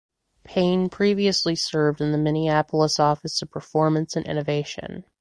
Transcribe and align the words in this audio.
Payne 0.43 0.89
previously 0.89 1.53
served 1.55 2.01
in 2.01 2.11
the 2.11 2.17
Minneapolis 2.17 2.99
office 2.99 3.39
of 3.43 3.51
Performance 3.51 4.15
and 4.15 4.25
Innovation. 4.25 5.05